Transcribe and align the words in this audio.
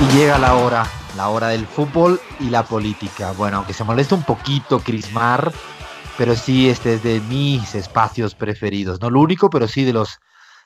Y 0.00 0.16
llega 0.16 0.38
la 0.38 0.54
hora, 0.54 0.86
la 1.14 1.28
hora 1.28 1.48
del 1.48 1.66
fútbol 1.66 2.18
y 2.40 2.48
la 2.48 2.62
política. 2.62 3.32
Bueno, 3.32 3.58
aunque 3.58 3.74
se 3.74 3.84
molesta 3.84 4.14
un 4.14 4.22
poquito 4.22 4.80
Crismar, 4.80 5.52
pero 6.16 6.34
sí 6.34 6.70
este 6.70 6.94
es 6.94 7.02
de 7.02 7.20
mis 7.20 7.74
espacios 7.74 8.34
preferidos. 8.34 9.00
No 9.02 9.10
lo 9.10 9.20
único, 9.20 9.50
pero 9.50 9.68
sí 9.68 9.84
de 9.84 9.92
los, 9.92 10.18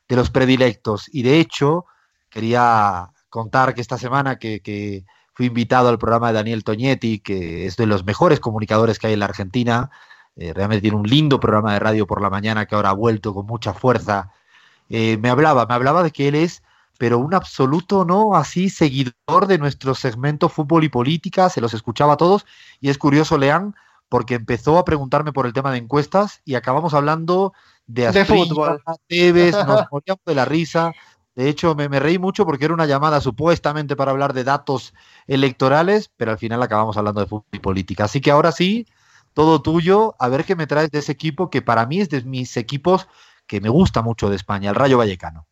de 0.08 0.14
los 0.14 0.30
predilectos. 0.30 1.08
Y 1.12 1.22
de 1.22 1.40
hecho, 1.40 1.84
quería 2.30 3.10
contar 3.28 3.74
que 3.74 3.80
esta 3.80 3.98
semana 3.98 4.38
que, 4.38 4.60
que 4.60 5.04
fui 5.34 5.46
invitado 5.46 5.88
al 5.88 5.98
programa 5.98 6.28
de 6.28 6.34
Daniel 6.34 6.62
Toñetti, 6.62 7.18
que 7.18 7.66
es 7.66 7.76
de 7.76 7.86
los 7.86 8.04
mejores 8.04 8.38
comunicadores 8.38 9.00
que 9.00 9.08
hay 9.08 9.14
en 9.14 9.18
la 9.18 9.26
Argentina. 9.26 9.90
Eh, 10.36 10.52
realmente 10.52 10.82
tiene 10.82 10.96
un 10.96 11.08
lindo 11.08 11.40
programa 11.40 11.72
de 11.72 11.80
radio 11.80 12.06
por 12.06 12.22
la 12.22 12.30
mañana 12.30 12.66
que 12.66 12.76
ahora 12.76 12.90
ha 12.90 12.94
vuelto 12.94 13.34
con 13.34 13.46
mucha 13.46 13.74
fuerza. 13.74 14.30
Eh, 14.88 15.16
me 15.16 15.28
hablaba, 15.28 15.66
me 15.66 15.74
hablaba 15.74 16.04
de 16.04 16.12
que 16.12 16.28
él 16.28 16.36
es 16.36 16.62
pero 17.04 17.18
un 17.18 17.34
absoluto 17.34 18.06
no 18.06 18.34
así 18.34 18.70
seguidor 18.70 19.46
de 19.46 19.58
nuestro 19.58 19.94
segmento 19.94 20.48
fútbol 20.48 20.84
y 20.84 20.88
política, 20.88 21.50
se 21.50 21.60
los 21.60 21.74
escuchaba 21.74 22.14
a 22.14 22.16
todos 22.16 22.46
y 22.80 22.88
es 22.88 22.96
curioso, 22.96 23.36
Lean, 23.36 23.74
porque 24.08 24.36
empezó 24.36 24.78
a 24.78 24.86
preguntarme 24.86 25.30
por 25.30 25.44
el 25.44 25.52
tema 25.52 25.70
de 25.70 25.76
encuestas 25.76 26.40
y 26.46 26.54
acabamos 26.54 26.94
hablando 26.94 27.52
de, 27.86 28.10
de 28.10 28.24
fútbol. 28.24 28.82
Tevez, 29.06 29.52
nos 29.66 29.84
moríamos 29.92 30.22
de 30.24 30.34
la 30.34 30.46
risa. 30.46 30.92
De 31.34 31.50
hecho, 31.50 31.74
me, 31.74 31.90
me, 31.90 32.00
reí 32.00 32.18
mucho 32.18 32.46
porque 32.46 32.64
era 32.64 32.72
una 32.72 32.86
llamada 32.86 33.20
supuestamente 33.20 33.96
para 33.96 34.12
hablar 34.12 34.32
de 34.32 34.44
datos 34.44 34.94
electorales, 35.26 36.10
pero 36.16 36.30
al 36.30 36.38
final 36.38 36.62
acabamos 36.62 36.96
hablando 36.96 37.20
de 37.20 37.26
fútbol 37.26 37.48
y 37.52 37.58
política. 37.58 38.04
Así 38.04 38.22
que 38.22 38.30
ahora 38.30 38.50
sí, 38.50 38.86
todo 39.34 39.60
tuyo, 39.60 40.14
a 40.18 40.28
ver 40.28 40.46
qué 40.46 40.56
me 40.56 40.66
traes 40.66 40.90
de 40.90 41.00
ese 41.00 41.12
equipo 41.12 41.50
que 41.50 41.60
para 41.60 41.84
mí 41.84 42.00
es 42.00 42.08
de 42.08 42.22
mis 42.22 42.56
equipos 42.56 43.08
que 43.46 43.60
me 43.60 43.68
gusta 43.68 44.00
mucho 44.00 44.30
de 44.30 44.36
España, 44.36 44.70
el 44.70 44.76
Rayo 44.76 44.96
Vallecano. 44.96 45.46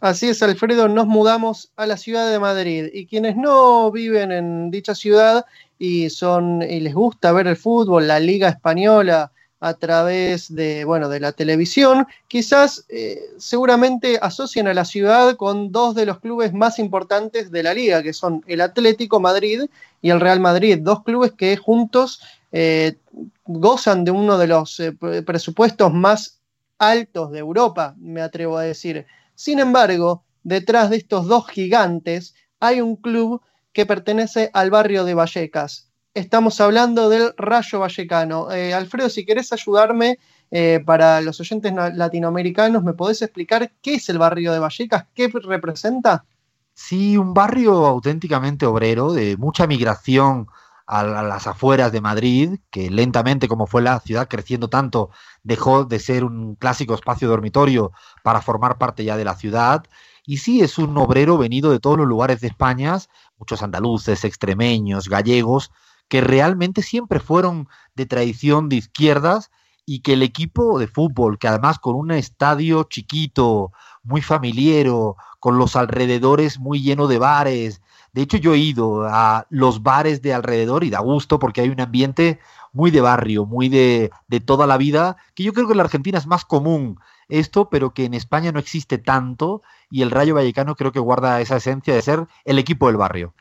Así 0.00 0.30
es, 0.30 0.42
Alfredo, 0.42 0.88
nos 0.88 1.06
mudamos 1.06 1.72
a 1.76 1.86
la 1.86 1.98
ciudad 1.98 2.30
de 2.30 2.38
Madrid 2.38 2.86
y 2.90 3.04
quienes 3.04 3.36
no 3.36 3.90
viven 3.92 4.32
en 4.32 4.70
dicha 4.70 4.94
ciudad 4.94 5.44
y 5.78 6.08
son 6.08 6.62
y 6.62 6.80
les 6.80 6.94
gusta 6.94 7.32
ver 7.32 7.46
el 7.46 7.56
fútbol, 7.56 8.08
la 8.08 8.18
Liga 8.18 8.48
española 8.48 9.30
a 9.60 9.74
través 9.74 10.54
de 10.54 10.86
bueno 10.86 11.10
de 11.10 11.20
la 11.20 11.32
televisión, 11.32 12.06
quizás 12.28 12.86
eh, 12.88 13.20
seguramente 13.36 14.18
asocian 14.22 14.68
a 14.68 14.74
la 14.74 14.86
ciudad 14.86 15.36
con 15.36 15.70
dos 15.70 15.94
de 15.94 16.06
los 16.06 16.18
clubes 16.18 16.54
más 16.54 16.78
importantes 16.78 17.50
de 17.50 17.62
la 17.62 17.74
liga, 17.74 18.02
que 18.02 18.14
son 18.14 18.42
el 18.46 18.62
Atlético 18.62 19.20
Madrid 19.20 19.64
y 20.00 20.08
el 20.08 20.20
Real 20.20 20.40
Madrid, 20.40 20.78
dos 20.80 21.02
clubes 21.02 21.32
que 21.32 21.58
juntos 21.58 22.22
eh, 22.52 22.96
gozan 23.44 24.04
de 24.06 24.12
uno 24.12 24.38
de 24.38 24.46
los 24.46 24.80
eh, 24.80 24.92
presupuestos 25.26 25.92
más 25.92 26.40
altos 26.78 27.32
de 27.32 27.40
Europa, 27.40 27.94
me 27.98 28.22
atrevo 28.22 28.56
a 28.56 28.62
decir. 28.62 29.04
Sin 29.40 29.58
embargo, 29.58 30.22
detrás 30.42 30.90
de 30.90 30.98
estos 30.98 31.26
dos 31.26 31.48
gigantes 31.48 32.34
hay 32.60 32.82
un 32.82 32.96
club 32.96 33.40
que 33.72 33.86
pertenece 33.86 34.50
al 34.52 34.70
barrio 34.70 35.02
de 35.06 35.14
Vallecas. 35.14 35.90
Estamos 36.12 36.60
hablando 36.60 37.08
del 37.08 37.32
Rayo 37.38 37.78
Vallecano. 37.80 38.52
Eh, 38.52 38.74
Alfredo, 38.74 39.08
si 39.08 39.24
querés 39.24 39.50
ayudarme 39.54 40.18
eh, 40.50 40.80
para 40.84 41.22
los 41.22 41.40
oyentes 41.40 41.72
latinoamericanos, 41.72 42.84
¿me 42.84 42.92
podés 42.92 43.22
explicar 43.22 43.72
qué 43.80 43.94
es 43.94 44.10
el 44.10 44.18
barrio 44.18 44.52
de 44.52 44.58
Vallecas? 44.58 45.06
¿Qué 45.14 45.28
representa? 45.28 46.26
Sí, 46.74 47.16
un 47.16 47.32
barrio 47.32 47.86
auténticamente 47.86 48.66
obrero, 48.66 49.14
de 49.14 49.38
mucha 49.38 49.66
migración 49.66 50.48
a, 50.90 51.04
las 51.04 51.46
afueras 51.46 51.92
de 51.92 52.00
Madrid, 52.00 52.58
que 52.70 52.90
lentamente, 52.90 53.46
como 53.46 53.68
fue 53.68 53.80
la 53.80 54.00
ciudad 54.00 54.26
creciendo 54.28 54.68
tanto, 54.68 55.10
dejó 55.44 55.84
de 55.84 56.00
ser 56.00 56.24
un 56.24 56.56
clásico 56.56 56.94
espacio 56.94 57.28
dormitorio 57.28 57.92
para 58.24 58.42
formar 58.42 58.76
parte 58.76 59.04
ya 59.04 59.16
de 59.16 59.24
la 59.24 59.36
ciudad. 59.36 59.84
Y 60.26 60.38
sí, 60.38 60.62
es 60.62 60.78
un 60.78 60.98
obrero 60.98 61.38
venido 61.38 61.70
de 61.70 61.78
todos 61.78 61.96
los 61.96 62.08
lugares 62.08 62.40
de 62.40 62.48
España, 62.48 62.98
muchos 63.38 63.62
andaluces, 63.62 64.24
extremeños, 64.24 65.08
gallegos, 65.08 65.70
que 66.08 66.20
realmente 66.20 66.82
siempre 66.82 67.20
fueron 67.20 67.68
de 67.94 68.06
tradición 68.06 68.68
de 68.68 68.76
izquierdas 68.76 69.52
y 69.86 70.00
que 70.00 70.14
el 70.14 70.24
equipo 70.24 70.80
de 70.80 70.88
fútbol, 70.88 71.38
que 71.38 71.46
además 71.46 71.78
con 71.78 71.94
un 71.94 72.10
estadio 72.10 72.82
chiquito, 72.84 73.70
muy 74.02 74.22
familiero, 74.22 75.16
con 75.38 75.58
los 75.58 75.76
alrededores 75.76 76.58
muy 76.58 76.82
lleno 76.82 77.06
de 77.06 77.18
bares, 77.18 77.80
de 78.12 78.22
hecho, 78.22 78.36
yo 78.36 78.54
he 78.54 78.58
ido 78.58 79.04
a 79.04 79.46
los 79.50 79.82
bares 79.82 80.20
de 80.20 80.34
alrededor 80.34 80.82
y 80.82 80.90
da 80.90 81.00
gusto 81.00 81.38
porque 81.38 81.60
hay 81.60 81.68
un 81.68 81.80
ambiente 81.80 82.40
muy 82.72 82.90
de 82.90 83.00
barrio, 83.00 83.46
muy 83.46 83.68
de, 83.68 84.10
de, 84.28 84.40
toda 84.40 84.66
la 84.66 84.76
vida, 84.76 85.16
que 85.34 85.42
yo 85.42 85.52
creo 85.52 85.66
que 85.66 85.72
en 85.72 85.78
la 85.78 85.84
Argentina 85.84 86.18
es 86.18 86.26
más 86.26 86.44
común 86.44 86.98
esto, 87.28 87.68
pero 87.68 87.94
que 87.94 88.04
en 88.04 88.14
España 88.14 88.50
no 88.50 88.58
existe 88.58 88.98
tanto 88.98 89.62
y 89.90 90.02
el 90.02 90.10
Rayo 90.10 90.34
Vallecano 90.34 90.74
creo 90.74 90.90
que 90.90 90.98
guarda 90.98 91.40
esa 91.40 91.56
esencia 91.56 91.94
de 91.94 92.02
ser 92.02 92.26
el 92.44 92.58
equipo 92.58 92.88
del 92.88 92.96
barrio. 92.96 93.32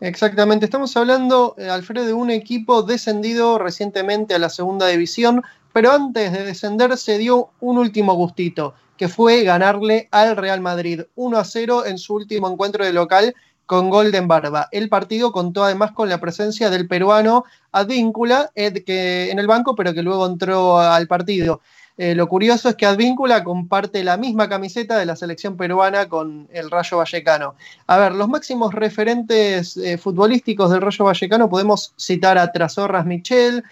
Exactamente, 0.00 0.64
estamos 0.64 0.96
hablando, 0.96 1.54
eh, 1.58 1.68
Alfredo, 1.68 2.06
de 2.06 2.14
un 2.14 2.30
equipo 2.30 2.82
descendido 2.82 3.58
recientemente 3.58 4.34
a 4.34 4.38
la 4.38 4.48
segunda 4.48 4.86
división, 4.86 5.42
pero 5.72 5.92
antes 5.92 6.32
de 6.32 6.44
descender 6.44 6.96
se 6.96 7.18
dio 7.18 7.50
un 7.60 7.78
último 7.78 8.14
gustito, 8.14 8.74
que 8.96 9.08
fue 9.08 9.44
ganarle 9.44 10.08
al 10.10 10.36
Real 10.36 10.60
Madrid 10.60 11.02
1 11.14 11.38
a 11.38 11.44
0 11.44 11.86
en 11.86 11.98
su 11.98 12.14
último 12.14 12.50
encuentro 12.50 12.84
de 12.84 12.92
local 12.92 13.34
con 13.66 13.88
Golden 13.88 14.26
Barba. 14.26 14.68
El 14.72 14.88
partido 14.88 15.30
contó 15.30 15.62
además 15.62 15.92
con 15.92 16.08
la 16.08 16.20
presencia 16.20 16.70
del 16.70 16.88
peruano 16.88 17.44
Advíncula, 17.70 18.50
que 18.54 19.30
en 19.30 19.38
el 19.38 19.46
banco, 19.46 19.76
pero 19.76 19.94
que 19.94 20.02
luego 20.02 20.26
entró 20.26 20.80
al 20.80 21.06
partido. 21.06 21.60
Eh, 21.96 22.14
lo 22.14 22.28
curioso 22.28 22.70
es 22.70 22.76
que 22.76 22.86
Advíncula 22.86 23.44
comparte 23.44 24.02
la 24.02 24.16
misma 24.16 24.48
camiseta 24.48 24.96
de 24.96 25.04
la 25.04 25.16
selección 25.16 25.58
peruana 25.58 26.08
con 26.08 26.48
el 26.50 26.70
Rayo 26.70 26.96
Vallecano. 26.96 27.56
A 27.86 27.98
ver, 27.98 28.12
los 28.12 28.26
máximos 28.26 28.72
referentes 28.72 29.76
eh, 29.76 29.98
futbolísticos 29.98 30.70
del 30.70 30.80
Rayo 30.80 31.04
Vallecano 31.04 31.50
podemos 31.50 31.92
citar 31.98 32.38
a 32.38 32.50
Trasorras 32.52 33.04
Michel, 33.04 33.64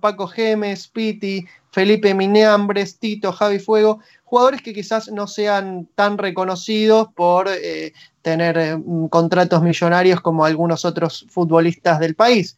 Paco 0.00 0.26
Gemes, 0.28 0.88
Piti, 0.88 1.46
Felipe 1.72 2.14
Mineambres, 2.14 3.00
Tito, 3.00 3.32
Javi 3.32 3.58
Fuego, 3.58 3.98
jugadores 4.22 4.62
que 4.62 4.72
quizás 4.72 5.10
no 5.10 5.26
sean 5.26 5.88
tan 5.96 6.18
reconocidos 6.18 7.08
por 7.16 7.48
eh, 7.48 7.92
tener 8.22 8.56
eh, 8.56 8.78
contratos 9.10 9.60
millonarios 9.60 10.20
como 10.20 10.44
algunos 10.44 10.84
otros 10.84 11.26
futbolistas 11.28 11.98
del 11.98 12.14
país. 12.14 12.56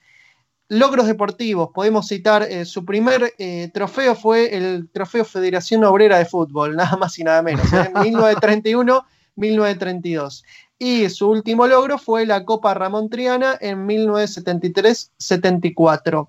Logros 0.69 1.07
deportivos, 1.07 1.71
podemos 1.73 2.09
citar, 2.09 2.43
eh, 2.43 2.67
su 2.67 2.85
primer 2.85 3.33
trofeo 3.73 4.17
fue 4.17 4.55
el 4.55 4.91
Trofeo 4.93 5.25
Federación 5.25 5.83
Obrera 5.85 6.19
de 6.19 6.27
Fútbol, 6.27 6.77
nada 6.77 6.97
más 6.97 7.19
y 7.19 7.25
nada 7.25 7.41
menos, 7.41 7.73
en 7.73 7.95
1931-1932. 7.95 10.43
Y 10.79 11.09
su 11.09 11.31
último 11.31 11.67
logro 11.67 11.97
fue 11.97 12.27
la 12.27 12.45
Copa 12.45 12.75
Ramón 12.75 13.09
Triana 13.09 13.57
en 13.61 13.89
1973-74. 13.89 16.29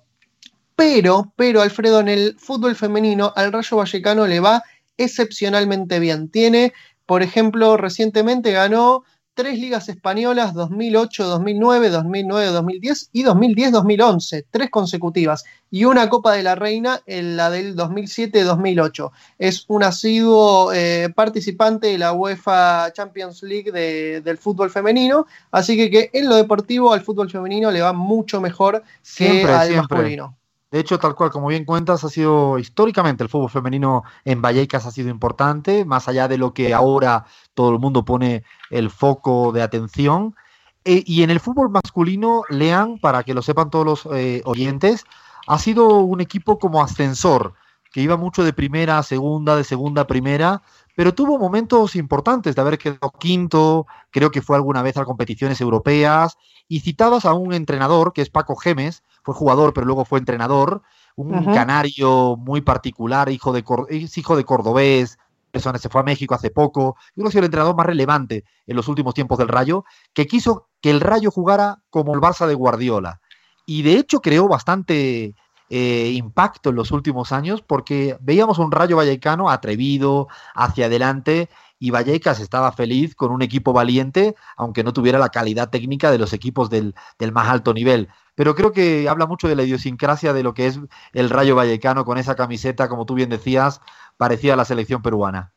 Pero, 0.78 1.32
pero 1.34 1.60
Alfredo, 1.60 1.98
en 1.98 2.08
el 2.08 2.36
fútbol 2.38 2.76
femenino 2.76 3.32
al 3.34 3.52
Rayo 3.52 3.78
Vallecano 3.78 4.28
le 4.28 4.38
va 4.38 4.62
excepcionalmente 4.96 5.98
bien. 5.98 6.28
Tiene, 6.28 6.72
por 7.04 7.24
ejemplo, 7.24 7.76
recientemente 7.76 8.52
ganó 8.52 9.02
tres 9.34 9.58
ligas 9.58 9.88
españolas, 9.88 10.54
2008, 10.54 11.24
2009, 11.26 11.90
2009, 11.90 12.46
2010 12.46 13.10
y 13.12 13.24
2010-2011, 13.24 14.44
tres 14.48 14.70
consecutivas, 14.70 15.44
y 15.68 15.84
una 15.84 16.08
Copa 16.08 16.34
de 16.34 16.44
la 16.44 16.54
Reina 16.54 17.00
en 17.06 17.36
la 17.36 17.50
del 17.50 17.74
2007-2008. 17.74 19.10
Es 19.40 19.64
un 19.66 19.82
asiduo 19.82 20.72
eh, 20.72 21.08
participante 21.12 21.88
de 21.88 21.98
la 21.98 22.12
UEFA 22.12 22.92
Champions 22.92 23.42
League 23.42 23.72
de, 23.72 24.20
del 24.20 24.38
fútbol 24.38 24.70
femenino, 24.70 25.26
así 25.50 25.76
que, 25.76 25.90
que, 25.90 26.10
en 26.12 26.28
lo 26.28 26.36
deportivo 26.36 26.92
al 26.92 27.02
fútbol 27.02 27.28
femenino 27.28 27.72
le 27.72 27.80
va 27.80 27.92
mucho 27.92 28.40
mejor 28.40 28.84
siempre, 29.02 29.42
que 29.42 29.52
al 29.52 29.66
siempre. 29.66 29.96
masculino. 29.96 30.38
De 30.70 30.80
hecho, 30.80 30.98
tal 30.98 31.14
cual, 31.14 31.30
como 31.30 31.48
bien 31.48 31.64
cuentas, 31.64 32.04
ha 32.04 32.10
sido 32.10 32.58
históricamente 32.58 33.22
el 33.22 33.30
fútbol 33.30 33.48
femenino 33.48 34.04
en 34.24 34.42
Vallecas 34.42 34.84
ha 34.84 34.90
sido 34.90 35.08
importante, 35.08 35.86
más 35.86 36.08
allá 36.08 36.28
de 36.28 36.36
lo 36.36 36.52
que 36.52 36.74
ahora 36.74 37.24
todo 37.54 37.70
el 37.70 37.78
mundo 37.78 38.04
pone 38.04 38.44
el 38.70 38.90
foco 38.90 39.50
de 39.52 39.62
atención. 39.62 40.36
E, 40.84 41.02
y 41.06 41.22
en 41.22 41.30
el 41.30 41.40
fútbol 41.40 41.70
masculino, 41.70 42.42
Lean, 42.50 42.98
para 42.98 43.22
que 43.22 43.32
lo 43.32 43.40
sepan 43.40 43.70
todos 43.70 43.86
los 43.86 44.08
eh, 44.14 44.42
oyentes, 44.44 45.04
ha 45.46 45.58
sido 45.58 46.00
un 46.00 46.20
equipo 46.20 46.58
como 46.58 46.82
ascensor, 46.82 47.54
que 47.90 48.02
iba 48.02 48.18
mucho 48.18 48.44
de 48.44 48.52
primera 48.52 48.98
a 48.98 49.02
segunda, 49.02 49.56
de 49.56 49.64
segunda 49.64 50.02
a 50.02 50.06
primera, 50.06 50.62
pero 50.94 51.14
tuvo 51.14 51.38
momentos 51.38 51.96
importantes 51.96 52.54
de 52.54 52.60
haber 52.60 52.76
quedado 52.76 53.12
quinto, 53.18 53.86
creo 54.10 54.30
que 54.30 54.42
fue 54.42 54.56
alguna 54.56 54.82
vez 54.82 54.98
a 54.98 55.06
competiciones 55.06 55.60
europeas, 55.62 56.36
y 56.68 56.80
citabas 56.80 57.24
a 57.24 57.32
un 57.32 57.54
entrenador 57.54 58.12
que 58.12 58.20
es 58.20 58.28
Paco 58.28 58.56
Gemes, 58.56 59.02
fue 59.28 59.38
jugador 59.38 59.74
pero 59.74 59.86
luego 59.86 60.04
fue 60.06 60.18
entrenador, 60.18 60.82
un 61.16 61.44
canario 61.52 62.36
muy 62.36 62.60
particular, 62.62 63.28
hijo 63.28 63.52
de, 63.52 63.64
hijo 63.90 64.36
de 64.36 64.44
cordobés, 64.44 65.18
se 65.52 65.88
fue 65.88 66.00
a 66.00 66.04
México 66.04 66.34
hace 66.34 66.50
poco, 66.50 66.96
y 67.14 67.20
uno 67.20 67.28
ha 67.28 67.30
sido 67.30 67.40
el 67.40 67.46
entrenador 67.46 67.76
más 67.76 67.86
relevante 67.86 68.44
en 68.66 68.76
los 68.76 68.88
últimos 68.88 69.14
tiempos 69.14 69.36
del 69.38 69.48
Rayo, 69.48 69.84
que 70.14 70.26
quiso 70.26 70.68
que 70.80 70.90
el 70.90 71.00
Rayo 71.00 71.30
jugara 71.30 71.82
como 71.90 72.14
el 72.14 72.20
Barça 72.20 72.46
de 72.46 72.54
Guardiola. 72.54 73.20
Y 73.66 73.82
de 73.82 73.94
hecho 73.94 74.20
creó 74.20 74.48
bastante 74.48 75.34
eh, 75.68 76.12
impacto 76.14 76.70
en 76.70 76.76
los 76.76 76.92
últimos 76.92 77.32
años 77.32 77.60
porque 77.60 78.16
veíamos 78.20 78.58
un 78.58 78.72
Rayo 78.72 78.96
Vallecano 78.96 79.50
atrevido, 79.50 80.28
hacia 80.54 80.86
adelante, 80.86 81.50
y 81.78 81.90
Vallecas 81.90 82.40
estaba 82.40 82.72
feliz 82.72 83.14
con 83.14 83.30
un 83.30 83.42
equipo 83.42 83.72
valiente, 83.72 84.34
aunque 84.56 84.84
no 84.84 84.92
tuviera 84.92 85.18
la 85.18 85.28
calidad 85.28 85.70
técnica 85.70 86.10
de 86.10 86.18
los 86.18 86.32
equipos 86.32 86.70
del, 86.70 86.94
del, 87.18 87.32
más 87.32 87.48
alto 87.48 87.74
nivel. 87.74 88.08
Pero 88.38 88.54
creo 88.54 88.70
que 88.70 89.08
habla 89.08 89.26
mucho 89.26 89.48
de 89.48 89.56
la 89.56 89.64
idiosincrasia 89.64 90.32
de 90.32 90.44
lo 90.44 90.54
que 90.54 90.68
es 90.68 90.78
el 91.12 91.28
Rayo 91.28 91.56
Vallecano 91.56 92.04
con 92.04 92.18
esa 92.18 92.36
camiseta, 92.36 92.88
como 92.88 93.04
tú 93.04 93.14
bien 93.14 93.30
decías, 93.30 93.80
parecía 94.16 94.54
la 94.54 94.64
selección 94.64 95.02
peruana. 95.02 95.52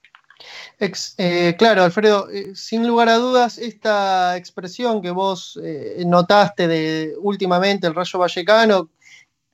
Eh, 0.80 1.56
claro, 1.60 1.84
Alfredo, 1.84 2.28
eh, 2.32 2.56
sin 2.56 2.88
lugar 2.88 3.08
a 3.10 3.20
dudas, 3.20 3.60
esta 3.60 4.36
expresión 4.36 5.04
que 5.04 5.12
vos 5.12 5.60
eh, 5.64 6.02
notaste 6.08 6.68
de 6.68 7.14
últimamente 7.20 7.86
el 7.86 7.94
Rayo 7.94 8.18
Vallecano, 8.18 8.90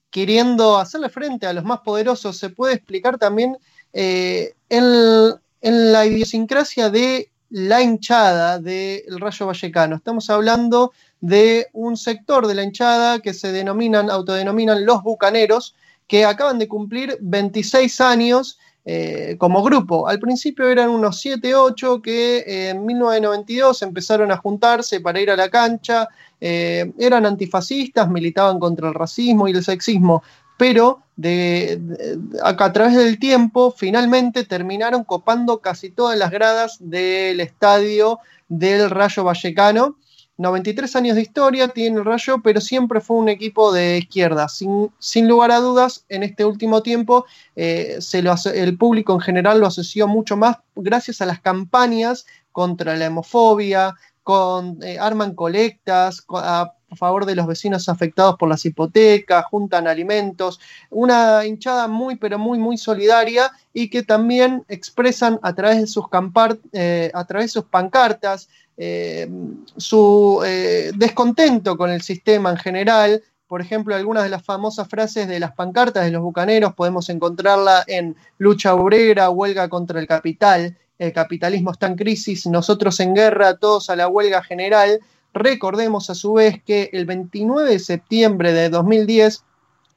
queriendo 0.10 0.78
hacerle 0.78 1.10
frente 1.10 1.48
a 1.48 1.52
los 1.52 1.66
más 1.66 1.82
poderosos, 1.82 2.38
se 2.38 2.52
puede 2.52 2.76
explicar 2.76 3.18
también 3.18 3.58
en, 3.92 4.54
en, 4.70 5.92
la 5.92 6.06
idiosincrasia 6.06 6.90
de 6.90 7.30
la 7.50 7.82
hinchada 7.82 8.60
del 8.60 9.20
Rayo 9.20 9.48
Vallecano. 9.48 9.96
Estamos 9.96 10.30
hablando 10.30 10.92
de 11.22 11.68
un 11.74 11.98
sector 11.98 12.48
de 12.48 12.56
la 12.56 12.64
hinchada 12.64 13.20
que 13.20 13.34
se 13.34 13.52
denominan, 13.52 14.10
autodenominan 14.10 14.86
los 14.86 15.04
bucaneros, 15.04 15.76
que 16.08 16.26
acaban 16.26 16.60
de 16.60 16.68
cumplir 16.68 17.18
26 17.22 18.02
años 18.02 18.60
eh, 18.86 19.36
como 19.38 19.62
grupo. 19.64 20.08
Al 20.08 20.20
principio 20.20 20.70
eran 20.70 20.90
unos 20.90 21.20
7, 21.20 21.54
8 21.56 22.02
que 22.02 22.38
eh, 22.38 22.70
en 22.70 22.86
1992 22.86 23.82
empezaron 23.82 24.32
a 24.32 24.38
juntarse 24.38 25.02
para 25.02 25.20
ir 25.20 25.30
a 25.30 25.36
la 25.36 25.50
cancha, 25.50 26.08
eh, 26.40 26.94
eran 26.98 27.26
antifascistas, 27.26 28.10
militaban 28.10 28.60
contra 28.60 28.88
el 28.88 28.94
racismo 28.94 29.48
y 29.48 29.52
el 29.52 29.64
sexismo, 29.64 30.24
pero 30.58 31.04
a, 32.44 32.74
través 32.74 32.96
del 32.96 33.20
tiempo 33.20 33.74
finalmente 33.76 34.44
terminaron 34.44 35.04
copando 35.04 35.60
casi 35.60 35.90
todas 35.90 36.18
las 36.18 36.32
gradas 36.32 36.78
del 36.80 37.40
estadio 37.40 38.20
del 38.50 38.90
Rayo 38.90 39.24
Vallecano 39.24 39.98
93 40.38 40.96
años 40.96 41.16
de 41.16 41.24
historia 41.24 41.68
tiene 41.70 41.98
el 41.98 42.06
Rayo, 42.06 42.42
pero 42.44 42.62
siempre 42.62 43.02
fue 43.02 43.18
un 43.18 43.28
equipo 43.28 43.74
de 43.74 43.98
izquierda. 43.98 44.48
Sin, 44.48 45.28
lugar 45.28 45.52
a 45.52 45.60
dudas, 45.60 46.06
en 46.10 46.22
este 46.22 46.46
último 46.46 46.84
tiempo 46.84 47.26
eh, 47.56 47.98
el 48.54 48.78
público 48.78 49.14
en 49.14 49.20
general 49.20 49.60
lo 49.60 49.68
asoció 49.68 50.08
mucho 50.08 50.38
más 50.38 50.58
gracias 50.76 51.22
a 51.22 51.26
las 51.26 51.42
campañas 51.42 52.28
contra 52.52 52.96
la 52.96 53.06
hemofobia, 53.06 53.96
eh, 54.82 54.98
arman 55.00 55.36
colectas 55.36 56.26
a 56.30 56.74
favor 56.96 57.26
de 57.26 57.36
los 57.36 57.48
vecinos 57.48 57.88
afectados 57.90 58.36
por 58.38 58.50
las 58.50 58.66
hipotecas, 58.66 59.46
juntan 59.46 59.88
alimentos, 59.88 60.60
una 60.90 61.46
hinchada 61.46 61.88
muy, 61.88 62.16
pero 62.16 62.38
muy, 62.38 62.60
muy 62.60 62.78
solidaria 62.78 63.52
y 63.74 63.90
que 63.90 64.04
también 64.04 64.64
expresan 64.68 65.40
a 65.44 65.54
través 65.54 65.80
de 65.80 65.88
sus, 65.88 66.06
eh, 66.74 67.12
a 67.14 67.26
través 67.26 67.46
de 67.46 67.60
sus 67.60 67.66
pancartas, 67.66 68.50
eh, 68.78 69.30
su 69.78 70.42
descontento 70.96 71.78
con 71.78 71.90
el 71.90 72.02
sistema 72.02 72.52
en 72.52 72.58
general. 72.58 73.24
Por 73.48 73.62
ejemplo, 73.62 73.96
algunas 73.96 74.24
de 74.24 74.30
las 74.30 74.44
famosas 74.44 74.88
frases 74.90 75.28
de 75.28 75.40
las 75.40 75.54
pancartas 75.54 76.04
de 76.04 76.12
los 76.12 76.22
bucaneros 76.22 76.74
podemos 76.74 77.10
encontrarla 77.10 77.84
en 77.88 78.16
lucha 78.38 78.74
obrera, 78.74 79.30
huelga 79.30 79.70
contra 79.70 80.00
el 80.00 80.08
capital, 80.08 80.78
el 81.00 81.14
capitalismo 81.14 81.72
está 81.72 81.88
en 81.88 81.96
crisis, 81.96 82.46
nosotros 82.48 83.00
en 83.00 83.14
guerra, 83.14 83.58
todos 83.58 83.90
a 83.90 83.96
la 83.96 84.08
huelga 84.08 84.44
general. 84.44 85.00
Recordemos 85.34 86.10
a 86.10 86.16
su 86.16 86.34
vez 86.34 86.62
que 86.64 86.90
el 86.94 87.06
29 87.06 87.70
de 87.70 87.80
septiembre 87.80 88.54
de 88.54 88.70
2010 88.70 89.44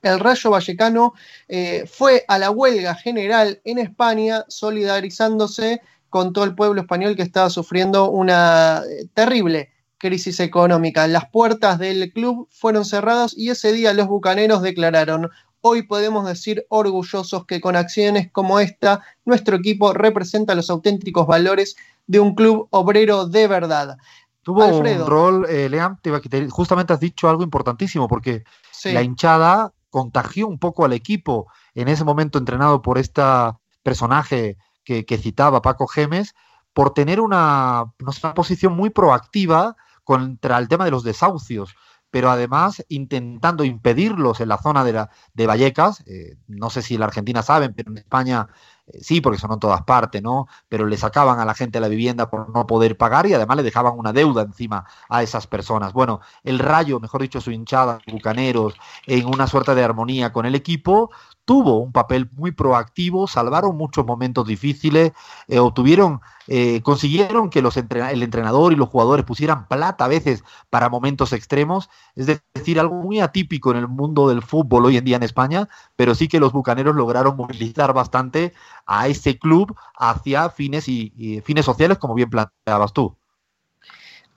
el 0.03 0.19
Rayo 0.19 0.51
Vallecano 0.51 1.15
eh, 1.49 1.85
fue 1.87 2.25
a 2.27 2.39
la 2.39 2.51
huelga 2.51 2.95
general 2.95 3.61
en 3.65 3.79
España 3.79 4.45
solidarizándose 4.49 5.83
con 6.09 6.33
todo 6.33 6.45
el 6.45 6.55
pueblo 6.55 6.81
español 6.81 7.17
que 7.17 7.23
estaba 7.23 7.51
sufriendo 7.51 8.11
una 8.11 8.83
eh, 8.89 9.07
terrible 9.15 9.71
crisis 9.99 10.41
económica. 10.41 11.07
Las 11.07 11.29
puertas 11.29 11.79
del 11.79 12.11
club 12.13 12.49
fueron 12.51 12.85
cerradas 12.85 13.35
y 13.37 13.51
ese 13.51 13.73
día 13.73 13.93
los 13.93 14.09
bucaneros 14.09 14.63
declararon, 14.63 15.31
hoy 15.61 15.83
podemos 15.83 16.27
decir 16.27 16.67
orgullosos 16.69 17.47
que 17.47 17.61
con 17.61 17.77
acciones 17.77 18.31
como 18.33 18.61
esta, 18.61 19.03
nuestro 19.25 19.57
equipo 19.57 19.93
representa 19.93 20.55
los 20.55 20.71
auténticos 20.71 21.27
valores 21.27 21.77
de 22.07 22.21
un 22.21 22.35
club 22.35 22.69
obrero 22.71 23.27
de 23.27 23.47
verdad. 23.47 23.97
Tuvo 24.43 24.67
un 24.67 25.07
rol, 25.07 25.47
eh, 25.49 25.69
Leam, 25.69 25.99
justamente 26.51 26.93
has 26.93 27.01
dicho 27.01 27.29
algo 27.29 27.43
importantísimo, 27.43 28.09
porque 28.09 28.45
la 28.85 29.03
hinchada 29.03 29.73
contagió 29.91 30.47
un 30.47 30.59
poco 30.59 30.85
al 30.85 30.93
equipo 30.93 31.47
en 31.75 31.89
ese 31.89 32.05
momento 32.05 32.39
entrenado 32.39 32.81
por 32.81 32.99
esta 32.99 33.59
personaje 33.83 34.57
que, 34.85 35.19
citaba 35.19 35.63
Paco 35.63 35.87
Gemes, 35.87 36.35
por 36.73 36.95
tener 36.95 37.21
una, 37.21 37.93
posición 38.35 38.73
muy 38.73 38.91
proactiva 38.91 39.77
contra 40.05 40.59
el 40.59 40.69
tema 40.69 40.85
de 40.85 40.91
los 40.91 41.05
desahucios 41.05 41.77
pero 42.11 42.31
además 42.31 42.85
intentando 42.89 43.65
impedirlos 43.65 44.41
en 44.41 44.49
la 44.49 44.59
zona 44.59 44.85
de, 44.85 44.93
la, 44.93 45.11
de 45.35 45.47
Vallecas. 45.47 46.03
Eh, 46.07 46.37
no 46.49 46.71
sé 46.71 46.83
si 46.83 46.95
en 46.95 47.01
la 47.01 47.07
Argentina 47.07 47.43
saben, 47.43 47.75
pero 47.75 47.91
en 47.91 47.99
España 47.99 48.49
eh, 48.93 48.99
sí, 49.03 49.21
porque 49.21 49.39
son 49.39 49.53
en 49.53 49.61
todas 49.61 49.83
partes, 49.83 50.23
¿no? 50.23 50.47
Pero 50.69 50.87
le 50.87 50.97
sacaban 50.97 51.41
a 51.41 51.45
la 51.45 51.55
gente 51.55 51.81
la 51.81 51.89
vivienda 51.89 52.31
por 52.31 52.51
no 52.51 52.67
poder 52.67 52.97
pagar 52.97 53.27
y 53.27 53.35
además 53.35 53.57
le 53.57 53.63
dejaban 53.63 53.99
una 53.99 54.13
deuda 54.13 54.43
encima 54.43 54.85
a 55.09 55.23
esas 55.23 55.47
personas. 55.47 55.93
Bueno, 55.93 56.21
el 56.45 56.59
Rayo, 56.59 57.01
mejor 57.01 57.23
dicho, 57.23 57.41
su 57.41 57.51
hinchada, 57.51 58.01
Bucaneros, 58.07 58.75
en 59.07 59.27
una 59.27 59.47
suerte 59.47 59.75
de 59.75 59.85
armonía 59.85 60.33
con 60.33 60.47
el 60.47 60.55
equipo, 60.55 61.11
tuvo 61.45 61.79
un 61.79 61.93
papel 61.93 62.31
muy 62.33 62.53
proactivo, 62.53 63.27
salvaron 63.27 63.77
muchos 63.77 64.07
momentos 64.07 64.47
difíciles, 64.47 65.13
eh, 65.49 65.59
obtuvieron, 65.59 66.21
eh, 66.47 66.81
consiguieron 66.83 67.51
que 67.51 67.63
los 67.63 67.77
el 67.77 68.23
entrenador 68.23 68.73
y 68.73 68.77
los 68.77 68.89
jugadores 68.89 69.25
pusieran 69.25 69.67
plata 69.69 70.05
a 70.05 70.09
veces 70.09 70.45
para 70.71 70.89
momentos 70.89 71.33
extremos, 71.33 71.91
es 72.15 72.27
decir, 72.27 72.81
algo 72.81 72.97
muy 72.97 73.21
atípico 73.21 73.71
en 73.71 73.79
el 73.79 73.89
mundo 73.89 74.29
del 74.29 74.43
fútbol 74.43 74.87
hoy 74.87 74.97
en 74.97 75.05
día 75.05 75.17
en 75.17 75.23
España, 75.23 75.69
pero 75.97 76.15
sí 76.15 76.29
que 76.29 76.41
los 76.41 76.53
bucaneros 76.53 76.95
lograron 76.95 77.37
movilizar 77.37 77.93
bastante 77.93 78.53
a 78.87 79.09
ese 79.09 79.39
club 79.39 79.77
hacia 79.99 80.51
fines 80.51 80.89
y 80.89 81.43
fines 81.45 81.65
sociales, 81.65 81.99
como 81.99 82.15
bien 82.15 82.31
planteabas 82.31 82.93
tú. 82.93 83.20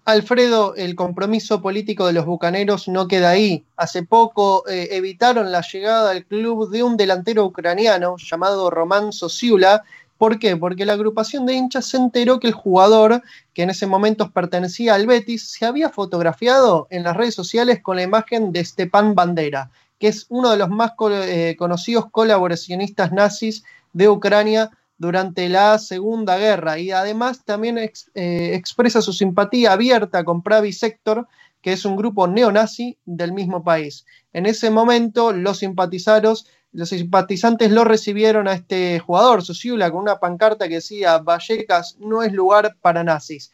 Alfredo, 0.05 0.75
el 0.75 0.95
compromiso 0.95 1.61
político 1.61 2.05
de 2.05 2.11
los 2.11 2.25
Bucaneros 2.25 2.89
no 2.89 3.07
queda 3.07 3.29
ahí. 3.29 3.63
Hace 3.77 4.03
poco 4.03 4.67
eh, 4.67 4.89
evitaron 4.91 5.49
la 5.49 5.61
llegada 5.61 6.11
al 6.11 6.25
club 6.25 6.69
de 6.69 6.83
un 6.83 6.97
delantero 6.97 7.45
ucraniano 7.45 8.17
llamado 8.17 8.69
Román 8.69 9.13
Sosiula. 9.13 9.83
¿Por 10.17 10.39
qué? 10.39 10.57
Porque 10.57 10.85
la 10.85 10.93
agrupación 10.93 11.45
de 11.45 11.53
hinchas 11.53 11.85
se 11.85 11.95
enteró 11.95 12.41
que 12.41 12.47
el 12.47 12.53
jugador, 12.53 13.21
que 13.53 13.63
en 13.63 13.69
ese 13.69 13.87
momento 13.87 14.29
pertenecía 14.29 14.95
al 14.95 15.07
Betis, 15.07 15.49
se 15.49 15.65
había 15.65 15.89
fotografiado 15.89 16.85
en 16.89 17.03
las 17.03 17.15
redes 17.15 17.35
sociales 17.35 17.81
con 17.81 17.95
la 17.95 18.03
imagen 18.03 18.51
de 18.51 18.65
Stepan 18.65 19.15
Bandera, 19.15 19.71
que 19.99 20.09
es 20.09 20.25
uno 20.27 20.51
de 20.51 20.57
los 20.57 20.69
más 20.69 20.91
eh, 21.11 21.55
conocidos 21.57 22.09
colaboracionistas 22.11 23.13
nazis 23.13 23.63
de 23.93 24.09
Ucrania 24.09 24.69
durante 24.97 25.49
la 25.49 25.79
Segunda 25.79 26.37
Guerra 26.37 26.79
y 26.79 26.91
además 26.91 27.43
también 27.43 27.77
eh, 27.77 27.91
expresa 28.53 29.01
su 29.01 29.13
simpatía 29.13 29.73
abierta 29.73 30.23
con 30.23 30.43
Pravi 30.43 30.71
Sector, 30.73 31.27
que 31.61 31.73
es 31.73 31.85
un 31.85 31.95
grupo 31.95 32.27
neonazi 32.27 32.97
del 33.05 33.33
mismo 33.33 33.63
país. 33.63 34.05
En 34.33 34.45
ese 34.45 34.69
momento 34.69 35.31
los 35.31 35.59
simpatizantes, 35.59 36.45
los 36.71 36.89
simpatizantes 36.89 37.71
lo 37.71 37.83
recibieron 37.83 38.47
a 38.47 38.53
este 38.53 38.99
jugador, 38.99 39.43
Sosiula, 39.43 39.91
con 39.91 40.01
una 40.01 40.19
pancarta 40.19 40.67
que 40.67 40.75
decía 40.75 41.19
Vallecas 41.19 41.97
no 41.99 42.23
es 42.23 42.33
lugar 42.33 42.75
para 42.81 43.03
nazis. 43.03 43.51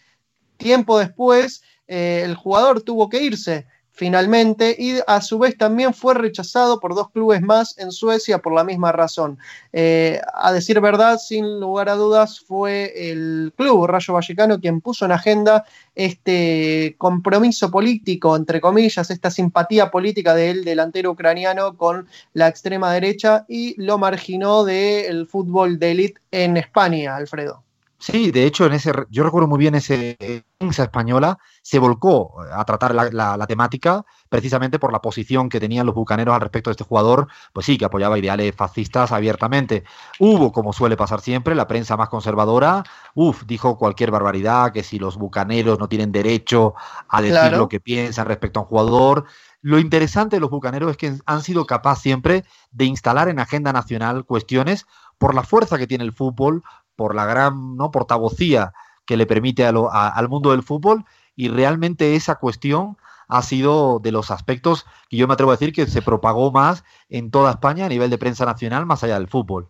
Tiempo 0.57 0.99
después, 0.99 1.63
eh, 1.87 2.21
el 2.25 2.35
jugador 2.35 2.81
tuvo 2.81 3.09
que 3.09 3.23
irse 3.23 3.65
finalmente 3.99 4.77
y 4.79 4.99
a 5.07 5.19
su 5.19 5.37
vez 5.39 5.57
también 5.57 5.93
fue 5.93 6.13
rechazado 6.13 6.79
por 6.79 6.95
dos 6.95 7.09
clubes 7.11 7.41
más 7.41 7.77
en 7.77 7.91
Suecia 7.91 8.37
por 8.37 8.53
la 8.53 8.63
misma 8.63 8.93
razón. 8.93 9.37
Eh, 9.73 10.21
a 10.33 10.53
decir 10.53 10.79
verdad, 10.79 11.17
sin 11.17 11.59
lugar 11.59 11.89
a 11.89 11.95
dudas, 11.95 12.39
fue 12.39 13.11
el 13.11 13.51
club 13.57 13.87
Rayo 13.87 14.13
Vallecano 14.13 14.61
quien 14.61 14.79
puso 14.79 15.03
en 15.03 15.11
agenda 15.11 15.65
este 15.95 16.95
compromiso 16.97 17.69
político, 17.69 18.37
entre 18.37 18.61
comillas, 18.61 19.11
esta 19.11 19.29
simpatía 19.29 19.91
política 19.91 20.33
del 20.33 20.63
delantero 20.63 21.11
ucraniano 21.11 21.75
con 21.75 22.07
la 22.31 22.47
extrema 22.47 22.93
derecha 22.93 23.43
y 23.49 23.75
lo 23.81 23.97
marginó 23.97 24.63
del 24.63 25.27
fútbol 25.27 25.77
de 25.77 25.91
élite 25.91 26.21
en 26.31 26.55
España, 26.55 27.17
Alfredo. 27.17 27.63
Sí, 27.99 28.31
de 28.31 28.45
hecho, 28.45 28.65
en 28.65 28.73
ese, 28.73 28.93
yo 29.09 29.23
recuerdo 29.23 29.49
muy 29.49 29.59
bien 29.59 29.75
ese 29.75 30.17
prensa 30.57 30.83
española 30.83 31.37
se 31.61 31.79
volcó 31.79 32.41
a 32.51 32.63
tratar 32.63 32.93
la, 32.93 33.47
temática 33.47 34.05
precisamente 34.29 34.79
por 34.79 34.93
la 34.93 35.01
posición 35.01 35.49
que 35.49 35.59
tenían 35.59 35.85
los 35.85 35.95
bucaneros 35.95 36.33
al 36.33 36.41
respecto 36.41 36.69
de 36.69 36.73
este 36.73 36.83
jugador, 36.85 37.27
pues 37.51 37.65
sí, 37.65 37.77
que 37.77 37.85
apoyaba 37.85 38.17
ideales 38.17 38.55
fascistas 38.55 39.11
abiertamente. 39.11 39.83
Hubo, 40.17 40.53
como 40.53 40.71
suele 40.71 40.95
pasar 40.95 41.19
siempre, 41.19 41.55
la 41.55 41.67
prensa 41.67 41.97
más 41.97 42.07
conservadora, 42.07 42.83
uff, 43.15 43.43
dijo 43.45 43.77
cualquier 43.77 44.11
barbaridad, 44.11 44.71
que 44.71 44.83
si 44.83 44.97
los 44.97 45.17
bucaneros 45.17 45.77
no 45.77 45.89
tienen 45.89 46.11
derecho 46.11 46.75
a 47.09 47.21
decir 47.21 47.57
lo 47.57 47.67
que 47.67 47.79
piensan 47.81 48.27
respecto 48.27 48.59
a 48.59 48.63
un 48.63 48.69
jugador. 48.69 49.25
Lo 49.61 49.77
interesante 49.77 50.37
de 50.37 50.39
los 50.39 50.49
bucaneros 50.49 50.91
es 50.91 50.97
que 50.97 51.15
han 51.25 51.41
sido 51.41 51.65
capaces 51.65 52.03
siempre 52.03 52.45
de 52.71 52.85
instalar 52.85 53.27
en 53.27 53.39
agenda 53.39 53.73
nacional 53.73 54.23
cuestiones 54.25 54.85
por 55.17 55.35
la 55.35 55.43
fuerza 55.43 55.77
que 55.77 55.87
tiene 55.87 56.05
el 56.05 56.13
fútbol, 56.13 56.63
por 56.99 57.15
la 57.15 57.25
gran 57.25 57.77
¿no? 57.77 57.91
portavocía 57.91 58.73
que 59.05 59.15
le 59.15 59.25
permite 59.25 59.65
al 59.65 60.27
mundo 60.27 60.51
del 60.51 60.63
fútbol 60.63 61.05
y 61.33 61.47
realmente 61.47 62.17
esa 62.17 62.35
cuestión 62.35 62.97
ha 63.29 63.41
sido 63.41 63.99
de 63.99 64.11
los 64.11 64.31
aspectos 64.31 64.85
que 65.07 65.15
yo 65.15 65.25
me 65.25 65.33
atrevo 65.33 65.51
a 65.51 65.53
decir 65.53 65.71
que 65.71 65.87
se 65.87 66.01
propagó 66.01 66.51
más 66.51 66.83
en 67.07 67.31
toda 67.31 67.51
España 67.51 67.85
a 67.85 67.89
nivel 67.89 68.09
de 68.09 68.17
prensa 68.17 68.43
nacional 68.45 68.85
más 68.85 69.01
allá 69.01 69.13
del 69.13 69.29
fútbol. 69.29 69.69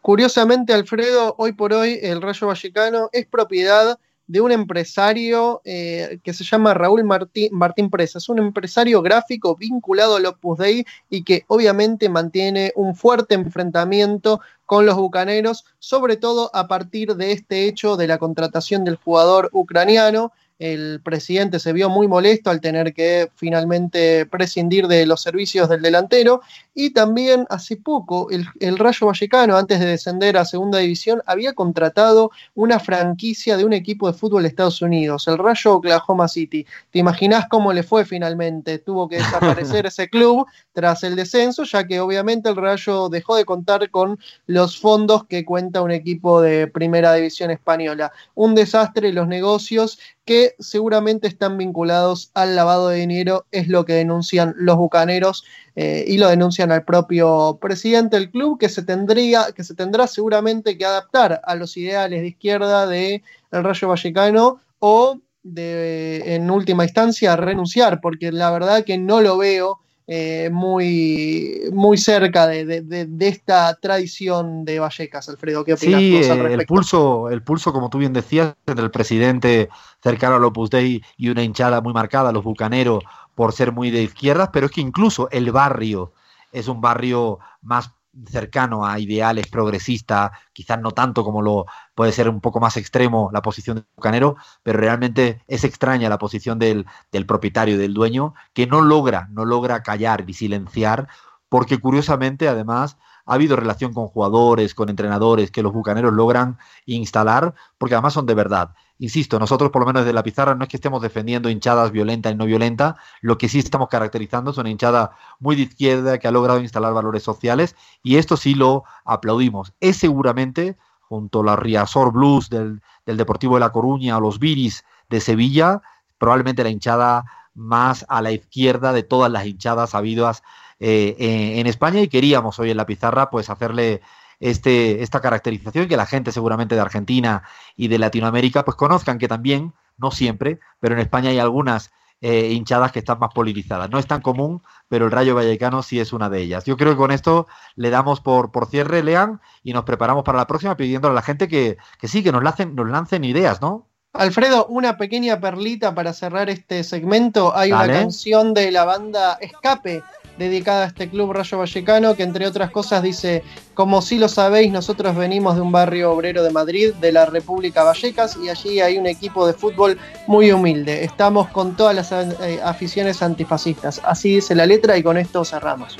Curiosamente, 0.00 0.72
Alfredo, 0.72 1.34
hoy 1.38 1.54
por 1.54 1.72
hoy 1.72 1.98
el 2.00 2.22
Rayo 2.22 2.46
Vallecano 2.46 3.08
es 3.10 3.26
propiedad 3.26 3.98
de 4.26 4.40
un 4.40 4.52
empresario 4.52 5.60
eh, 5.64 6.18
que 6.22 6.32
se 6.32 6.44
llama 6.44 6.74
Raúl 6.74 7.04
Martín, 7.04 7.48
Martín 7.52 7.90
Presa. 7.90 8.18
Es 8.18 8.28
un 8.28 8.38
empresario 8.38 9.02
gráfico 9.02 9.56
vinculado 9.56 10.16
al 10.16 10.26
Opus 10.26 10.58
Dei 10.58 10.86
y 11.10 11.24
que 11.24 11.44
obviamente 11.48 12.08
mantiene 12.08 12.72
un 12.76 12.94
fuerte 12.94 13.34
enfrentamiento 13.34 14.40
con 14.66 14.86
los 14.86 14.96
bucaneros, 14.96 15.64
sobre 15.78 16.16
todo 16.16 16.50
a 16.54 16.68
partir 16.68 17.16
de 17.16 17.32
este 17.32 17.66
hecho 17.66 17.96
de 17.96 18.06
la 18.06 18.18
contratación 18.18 18.84
del 18.84 18.96
jugador 18.96 19.50
ucraniano 19.52 20.32
el 20.58 21.00
presidente 21.02 21.58
se 21.58 21.72
vio 21.72 21.90
muy 21.90 22.06
molesto 22.06 22.50
al 22.50 22.60
tener 22.60 22.94
que 22.94 23.28
finalmente 23.34 24.24
prescindir 24.26 24.86
de 24.86 25.04
los 25.04 25.20
servicios 25.20 25.68
del 25.68 25.82
delantero 25.82 26.42
y 26.74 26.90
también 26.90 27.46
hace 27.50 27.76
poco 27.76 28.28
el, 28.30 28.78
Rayo 28.78 29.06
Vallecano, 29.06 29.56
antes 29.56 29.80
de 29.80 29.86
descender 29.86 30.36
a 30.36 30.44
segunda 30.44 30.78
división, 30.78 31.22
había 31.26 31.52
contratado 31.52 32.30
una 32.54 32.78
franquicia 32.78 33.56
de 33.56 33.64
un 33.64 33.72
equipo 33.72 34.10
de 34.10 34.18
fútbol 34.18 34.42
de 34.42 34.48
Estados 34.48 34.82
Unidos, 34.82 35.26
el 35.28 35.38
Rayo 35.38 35.74
Oklahoma 35.74 36.28
City. 36.28 36.66
¿Te 36.90 36.98
imaginas 36.98 37.46
cómo 37.48 37.72
le 37.72 37.82
fue 37.82 38.04
finalmente? 38.04 38.78
Tuvo 38.78 39.08
que 39.08 39.16
desaparecer 39.16 39.86
ese 39.86 40.08
club 40.08 40.46
tras 40.72 41.04
el 41.04 41.16
descenso, 41.16 41.64
ya 41.64 41.86
que 41.86 42.00
obviamente 42.00 42.48
el 42.48 42.56
Rayo 42.56 43.08
dejó 43.08 43.36
de 43.36 43.44
contar 43.44 43.90
con 43.90 44.18
los 44.46 44.78
fondos 44.78 45.24
que 45.26 45.44
cuenta 45.44 45.82
un 45.82 45.92
equipo 45.92 46.40
de 46.40 46.66
primera 46.66 47.14
división 47.14 47.50
española. 47.50 48.12
Un 48.34 48.54
desastre 48.54 49.12
los 49.12 49.28
negocios 49.28 49.98
que 50.24 50.54
seguramente 50.58 51.28
están 51.28 51.58
vinculados 51.58 52.30
al 52.34 52.56
lavado 52.56 52.88
de 52.88 52.98
dinero, 52.98 53.46
es 53.50 53.68
lo 53.68 53.84
que 53.84 53.92
denuncian 53.92 54.54
los 54.56 54.76
bucaneros 54.76 55.44
eh, 55.76 56.04
y 56.06 56.18
lo 56.18 56.28
denuncian 56.28 56.72
al 56.72 56.84
propio 56.84 57.58
presidente 57.60 58.16
del 58.16 58.30
club, 58.30 58.58
que 58.58 58.68
se 58.68 58.82
tendría, 58.82 59.46
que 59.54 59.64
se 59.64 59.74
tendrá 59.74 60.06
seguramente 60.06 60.78
que 60.78 60.86
adaptar 60.86 61.40
a 61.44 61.54
los 61.54 61.76
ideales 61.76 62.22
de 62.22 62.28
izquierda 62.28 62.86
del 62.86 63.22
el 63.52 63.64
Rayo 63.64 63.88
Vallecano 63.88 64.60
o 64.78 65.20
de, 65.42 66.34
en 66.34 66.50
última 66.50 66.84
instancia, 66.84 67.36
renunciar, 67.36 68.00
porque 68.00 68.32
la 68.32 68.50
verdad 68.50 68.84
que 68.84 68.96
no 68.96 69.20
lo 69.20 69.36
veo 69.36 69.80
eh, 70.06 70.50
muy, 70.52 71.62
muy 71.72 71.96
cerca 71.96 72.46
de, 72.46 73.08
esta 73.20 73.74
tradición 73.80 74.64
de 74.64 74.78
Vallecas, 74.78 75.28
Alfredo. 75.30 75.64
¿Qué 75.64 75.72
opinas 75.72 76.00
sí, 76.00 76.16
El 76.16 76.66
pulso, 76.66 77.30
el 77.30 77.42
pulso, 77.42 77.72
como 77.72 77.88
tú 77.88 77.98
bien 77.98 78.12
decías, 78.12 78.54
entre 78.66 78.84
el 78.84 78.90
presidente 78.90 79.70
cercano 80.02 80.36
al 80.36 80.44
Opus 80.44 80.68
Dei 80.68 81.02
y 81.16 81.28
una 81.30 81.42
hinchada 81.42 81.80
muy 81.80 81.94
marcada, 81.94 82.32
los 82.32 82.44
bucaneros, 82.44 83.02
por 83.34 83.52
ser 83.52 83.72
muy 83.72 83.90
de 83.90 84.02
izquierdas, 84.02 84.50
pero 84.52 84.66
es 84.66 84.72
que 84.72 84.82
incluso 84.82 85.28
el 85.30 85.50
barrio 85.50 86.12
es 86.52 86.68
un 86.68 86.80
barrio 86.80 87.38
más 87.62 87.90
cercano 88.26 88.86
a 88.86 88.98
ideales 88.98 89.46
progresistas, 89.48 90.32
quizás 90.52 90.80
no 90.80 90.92
tanto 90.92 91.24
como 91.24 91.42
lo 91.42 91.66
puede 91.94 92.12
ser 92.12 92.28
un 92.28 92.40
poco 92.40 92.60
más 92.60 92.76
extremo 92.76 93.30
la 93.32 93.42
posición 93.42 93.76
del 93.76 93.86
bucanero, 93.96 94.36
pero 94.62 94.78
realmente 94.78 95.42
es 95.48 95.64
extraña 95.64 96.08
la 96.08 96.18
posición 96.18 96.58
del, 96.58 96.86
del 97.12 97.26
propietario, 97.26 97.78
del 97.78 97.94
dueño, 97.94 98.34
que 98.52 98.66
no 98.66 98.82
logra, 98.82 99.28
no 99.30 99.44
logra 99.44 99.82
callar 99.82 100.24
ni 100.26 100.34
silenciar, 100.34 101.08
porque 101.48 101.78
curiosamente 101.78 102.48
además 102.48 102.96
ha 103.26 103.34
habido 103.34 103.56
relación 103.56 103.92
con 103.92 104.08
jugadores, 104.08 104.74
con 104.74 104.88
entrenadores 104.88 105.50
que 105.50 105.62
los 105.62 105.72
bucaneros 105.72 106.12
logran 106.12 106.58
instalar, 106.86 107.54
porque 107.78 107.94
además 107.94 108.12
son 108.12 108.26
de 108.26 108.34
verdad. 108.34 108.74
Insisto, 108.98 109.38
nosotros 109.38 109.70
por 109.70 109.82
lo 109.82 109.86
menos 109.86 110.02
desde 110.02 110.12
la 110.12 110.22
pizarra 110.22 110.54
no 110.54 110.62
es 110.62 110.68
que 110.68 110.76
estemos 110.76 111.02
defendiendo 111.02 111.50
hinchadas 111.50 111.90
violentas 111.90 112.32
y 112.32 112.36
no 112.36 112.44
violentas, 112.44 112.94
lo 113.20 113.38
que 113.38 113.48
sí 113.48 113.58
estamos 113.58 113.88
caracterizando 113.88 114.52
es 114.52 114.58
una 114.58 114.70
hinchada 114.70 115.16
muy 115.40 115.56
de 115.56 115.62
izquierda 115.62 116.18
que 116.18 116.28
ha 116.28 116.30
logrado 116.30 116.60
instalar 116.60 116.94
valores 116.94 117.22
sociales 117.22 117.74
y 118.02 118.16
esto 118.16 118.36
sí 118.36 118.54
lo 118.54 118.84
aplaudimos. 119.04 119.72
Es 119.80 119.96
seguramente, 119.96 120.76
junto 121.00 121.40
a 121.40 121.44
la 121.44 121.56
Riazor 121.56 122.12
Blues 122.12 122.50
del, 122.50 122.80
Deportivo 123.04 123.54
de 123.54 123.60
La 123.60 123.72
Coruña 123.72 124.16
o 124.16 124.20
los 124.20 124.38
Viris 124.38 124.84
de 125.10 125.20
Sevilla, 125.20 125.82
probablemente 126.18 126.62
la 126.62 126.70
hinchada 126.70 127.24
más 127.52 128.04
a 128.08 128.22
la 128.22 128.32
izquierda 128.32 128.92
de 128.92 129.02
todas 129.02 129.30
las 129.30 129.46
hinchadas 129.46 129.94
habidas 129.94 130.42
eh, 130.86 131.60
en 131.60 131.66
España 131.66 132.02
y 132.02 132.08
queríamos 132.08 132.58
hoy 132.58 132.70
en 132.70 132.76
la 132.76 132.84
pizarra 132.84 133.30
pues 133.30 133.48
hacerle 133.48 134.02
este, 134.38 135.02
esta 135.02 135.22
caracterización 135.22 135.88
que 135.88 135.96
la 135.96 136.04
gente 136.04 136.30
seguramente 136.30 136.74
de 136.74 136.82
Argentina 136.82 137.42
y 137.74 137.88
de 137.88 137.98
Latinoamérica 137.98 138.66
pues 138.66 138.76
conozcan 138.76 139.16
que 139.16 139.26
también, 139.26 139.72
no 139.96 140.10
siempre, 140.10 140.60
pero 140.80 140.94
en 140.94 141.00
España 141.00 141.30
hay 141.30 141.38
algunas 141.38 141.90
eh, 142.20 142.50
hinchadas 142.52 142.92
que 142.92 142.98
están 142.98 143.18
más 143.18 143.32
politizadas. 143.32 143.88
No 143.88 143.98
es 143.98 144.06
tan 144.06 144.20
común, 144.20 144.62
pero 144.88 145.06
el 145.06 145.10
Rayo 145.10 145.34
Vallecano 145.34 145.82
sí 145.82 146.00
es 146.00 146.12
una 146.12 146.28
de 146.28 146.42
ellas. 146.42 146.64
Yo 146.66 146.76
creo 146.76 146.92
que 146.92 146.98
con 146.98 147.12
esto 147.12 147.46
le 147.76 147.88
damos 147.88 148.20
por, 148.20 148.52
por 148.52 148.66
cierre, 148.66 149.02
Lean, 149.02 149.40
y 149.62 149.72
nos 149.72 149.84
preparamos 149.84 150.22
para 150.22 150.36
la 150.36 150.46
próxima 150.46 150.76
pidiéndole 150.76 151.12
a 151.12 151.14
la 151.14 151.22
gente 151.22 151.48
que, 151.48 151.78
que 151.98 152.08
sí, 152.08 152.22
que 152.22 152.30
nos 152.30 152.42
lancen, 152.42 152.74
nos 152.74 152.90
lancen 152.90 153.24
ideas, 153.24 153.62
¿no? 153.62 153.88
Alfredo, 154.12 154.66
una 154.66 154.98
pequeña 154.98 155.40
perlita 155.40 155.94
para 155.94 156.12
cerrar 156.12 156.50
este 156.50 156.84
segmento. 156.84 157.56
Hay 157.56 157.72
una 157.72 157.86
canción 157.86 158.52
de 158.52 158.70
la 158.70 158.84
banda 158.84 159.38
Escape 159.40 160.02
dedicada 160.38 160.84
a 160.84 160.86
este 160.88 161.08
club 161.08 161.32
Rayo 161.32 161.58
Vallecano, 161.58 162.14
que 162.14 162.22
entre 162.22 162.46
otras 162.46 162.70
cosas 162.70 163.02
dice, 163.02 163.42
como 163.74 164.02
si 164.02 164.18
lo 164.18 164.28
sabéis, 164.28 164.72
nosotros 164.72 165.16
venimos 165.16 165.56
de 165.56 165.62
un 165.62 165.72
barrio 165.72 166.12
obrero 166.12 166.42
de 166.42 166.50
Madrid, 166.50 166.94
de 166.94 167.12
la 167.12 167.26
República 167.26 167.84
Vallecas, 167.84 168.36
y 168.42 168.48
allí 168.48 168.80
hay 168.80 168.98
un 168.98 169.06
equipo 169.06 169.46
de 169.46 169.52
fútbol 169.52 169.98
muy 170.26 170.52
humilde. 170.52 171.04
Estamos 171.04 171.48
con 171.48 171.76
todas 171.76 171.94
las 171.94 172.12
eh, 172.12 172.60
aficiones 172.64 173.22
antifascistas. 173.22 174.00
Así 174.04 174.36
dice 174.36 174.54
la 174.54 174.66
letra 174.66 174.96
y 174.96 175.02
con 175.02 175.16
esto 175.16 175.44
cerramos. 175.44 175.96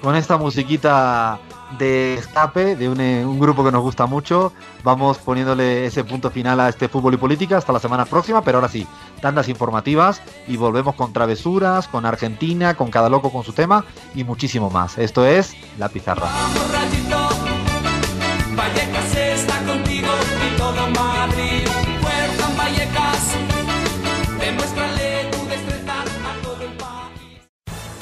Con 0.00 0.14
esta 0.14 0.36
musiquita 0.36 1.40
de 1.78 2.14
escape 2.14 2.76
de 2.76 2.84
eh, 2.84 3.24
un, 3.24 3.40
grupo 3.40 3.64
que 3.64 3.72
nos 3.72 3.82
gusta 3.82 4.06
mucho. 4.06 4.52
Vamos 4.82 5.18
poniéndole 5.18 5.86
ese 5.86 6.04
punto 6.04 6.30
final 6.30 6.60
a 6.60 6.68
este 6.68 6.88
fútbol 6.88 7.14
y 7.14 7.16
política 7.16 7.58
hasta 7.58 7.72
la 7.72 7.80
semana 7.80 8.04
próxima, 8.04 8.42
pero 8.42 8.58
ahora 8.58 8.68
sí, 8.68 8.86
tandas 9.20 9.48
informativas 9.48 10.22
y 10.46 10.56
volvemos 10.56 10.94
con 10.94 11.12
travesuras, 11.12 11.88
con 11.88 12.06
Argentina, 12.06 12.74
con 12.74 12.90
cada 12.90 13.08
loco 13.08 13.30
con 13.30 13.44
su 13.44 13.52
tema 13.52 13.84
y 14.14 14.24
muchísimo 14.24 14.70
más. 14.70 14.98
Esto 14.98 15.26
es 15.26 15.56
La 15.78 15.88
Pizarra. 15.88 16.28